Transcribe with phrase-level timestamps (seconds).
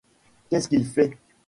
[0.49, 1.15] Qu’est-ce qu’il fait?